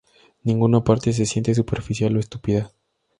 [0.45, 2.71] Ninguna parte se siente superficial o estúpida.